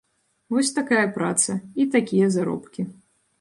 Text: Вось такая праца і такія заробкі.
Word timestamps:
Вось 0.53 0.71
такая 0.77 1.03
праца 1.17 1.59
і 1.85 1.87
такія 1.97 2.31
заробкі. 2.37 2.81